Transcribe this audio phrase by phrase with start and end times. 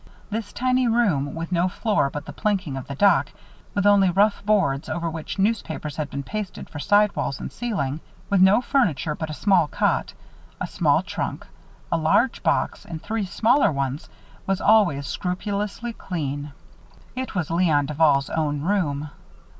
[0.31, 3.29] This tiny room, with no floor but the planking of the dock,
[3.75, 8.41] with only rough boards, over which newspapers had been pasted, for sidewalls and ceiling; with
[8.41, 10.13] no furniture but a single cot,
[10.59, 11.45] a small trunk,
[11.91, 14.09] a large box and three smaller ones,
[14.47, 16.51] was always scrupulously clean.
[17.15, 19.11] It was Léon Duval's own room.